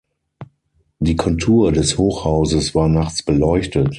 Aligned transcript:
Die 0.97 1.15
Kontur 1.15 1.71
des 1.71 1.99
Hochhauses 1.99 2.73
war 2.73 2.89
nachts 2.89 3.21
beleuchtet. 3.21 3.87